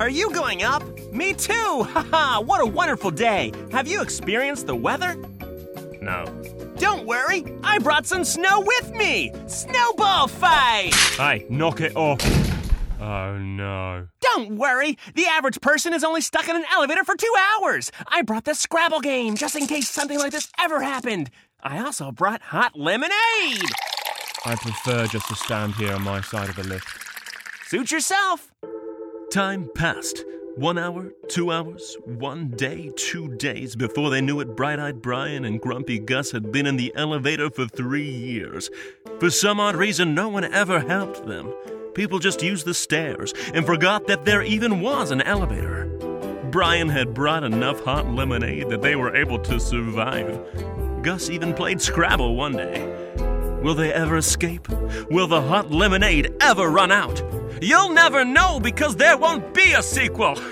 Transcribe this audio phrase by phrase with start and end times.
[0.00, 0.84] Are you going up?
[1.12, 1.52] Me too!
[1.90, 3.52] Haha, what a wonderful day!
[3.72, 5.16] Have you experienced the weather?
[6.00, 6.24] No.
[6.76, 9.32] Don't worry, I brought some snow with me!
[9.48, 10.94] Snowball fight!
[11.16, 12.20] Hey, knock it off.
[13.00, 14.06] Oh no.
[14.20, 17.90] Don't worry, the average person is only stuck in an elevator for two hours!
[18.06, 21.28] I brought the Scrabble game just in case something like this ever happened!
[21.60, 23.72] I also brought hot lemonade!
[24.46, 26.86] I prefer just to stand here on my side of the lift.
[27.66, 28.52] Suit yourself!
[29.30, 30.24] Time passed.
[30.56, 33.76] One hour, two hours, one day, two days.
[33.76, 37.50] Before they knew it, Bright Eyed Brian and Grumpy Gus had been in the elevator
[37.50, 38.70] for three years.
[39.20, 41.52] For some odd reason, no one ever helped them.
[41.92, 45.84] People just used the stairs and forgot that there even was an elevator.
[46.50, 50.40] Brian had brought enough hot lemonade that they were able to survive.
[51.02, 53.58] Gus even played Scrabble one day.
[53.62, 54.68] Will they ever escape?
[55.10, 57.22] Will the hot lemonade ever run out?
[57.60, 60.36] You'll never know because there won't be a sequel.